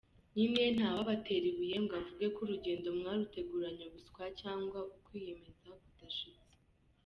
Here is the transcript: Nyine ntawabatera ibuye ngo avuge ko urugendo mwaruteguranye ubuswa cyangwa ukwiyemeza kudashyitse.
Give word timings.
Nyine 0.35 0.61
ntawabatera 0.75 1.45
ibuye 1.51 1.77
ngo 1.83 1.93
avuge 2.01 2.25
ko 2.35 2.39
urugendo 2.45 2.87
mwaruteguranye 2.97 3.83
ubuswa 3.89 4.23
cyangwa 4.41 4.79
ukwiyemeza 4.95 5.69
kudashyitse. 5.83 6.53